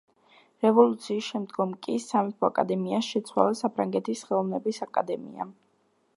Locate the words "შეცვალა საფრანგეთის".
3.09-4.27